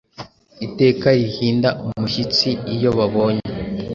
[0.65, 3.43] Iteka rihinda umushyitsi iyo babonye,